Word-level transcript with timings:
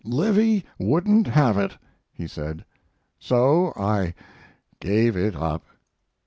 "Livy 0.03 0.65
wouldn't 0.79 1.27
have 1.27 1.59
it," 1.59 1.77
he 2.11 2.25
said, 2.25 2.65
"so 3.19 3.71
I 3.77 4.15
gave 4.79 5.15
it 5.15 5.35
up." 5.35 5.63